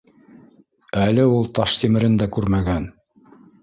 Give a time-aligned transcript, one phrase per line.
[1.03, 2.93] Әле ул Таштимерен дә күрмәгән